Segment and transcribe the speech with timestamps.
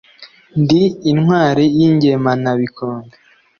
[0.61, 0.81] Ndi
[1.11, 3.15] intwari y’ ingemanabikombe